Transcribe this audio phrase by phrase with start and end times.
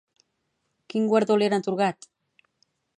[0.93, 2.13] Quin guardó li han atorgat?